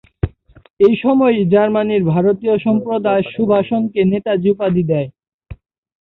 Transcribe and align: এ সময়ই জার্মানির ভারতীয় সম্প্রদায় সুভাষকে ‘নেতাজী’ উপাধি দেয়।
এ 0.79 0.89
সময়ই 1.01 1.41
জার্মানির 1.53 2.03
ভারতীয় 2.13 2.55
সম্প্রদায় 2.65 3.23
সুভাষকে 3.33 4.01
‘নেতাজী’ 4.11 4.47
উপাধি 4.53 4.83
দেয়। 4.91 5.07